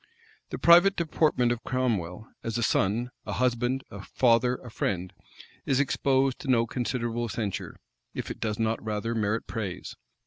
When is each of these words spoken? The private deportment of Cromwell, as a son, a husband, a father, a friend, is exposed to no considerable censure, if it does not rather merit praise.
The 0.49 0.57
private 0.57 0.95
deportment 0.95 1.51
of 1.51 1.63
Cromwell, 1.63 2.27
as 2.43 2.57
a 2.57 2.63
son, 2.63 3.11
a 3.23 3.33
husband, 3.33 3.83
a 3.91 4.01
father, 4.01 4.55
a 4.55 4.71
friend, 4.71 5.13
is 5.67 5.79
exposed 5.79 6.39
to 6.39 6.47
no 6.47 6.65
considerable 6.65 7.29
censure, 7.29 7.75
if 8.15 8.31
it 8.31 8.39
does 8.39 8.57
not 8.57 8.83
rather 8.83 9.13
merit 9.13 9.45
praise. 9.45 9.95